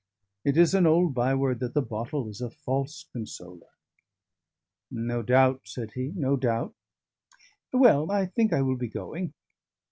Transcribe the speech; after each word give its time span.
It 0.43 0.57
is 0.57 0.73
an 0.73 0.87
old 0.87 1.13
byword 1.13 1.59
that 1.59 1.75
the 1.75 1.81
bottle 1.83 2.27
is 2.27 2.41
a 2.41 2.49
false 2.49 3.05
consoler." 3.13 3.67
"No 4.89 5.21
doubt," 5.21 5.61
said 5.65 5.91
he, 5.93 6.11
"no 6.15 6.35
doubt. 6.37 6.73
Well, 7.71 8.09
I 8.11 8.25
think 8.25 8.51
I 8.51 8.63
will 8.63 8.77
be 8.77 8.87
going." 8.89 9.35